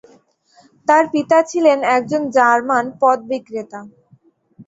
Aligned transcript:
তার 0.87 1.03
পিতা 1.13 1.37
ছিলেন 1.49 1.79
একজন 1.97 2.21
জার্মান 2.35 2.85
পথ 3.01 3.19
বিক্রেতা। 3.29 3.79